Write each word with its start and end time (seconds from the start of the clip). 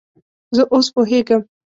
زه 0.55 0.61
اوس 0.73 0.87
پوهیږم 0.93 1.41